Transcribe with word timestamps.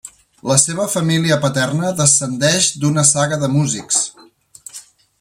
La 0.51 0.55
seva 0.61 0.85
família 0.93 1.37
paterna 1.43 1.93
descendeix 2.01 2.71
d'una 2.85 3.07
saga 3.13 3.41
de 3.45 3.51
músics. 3.59 4.03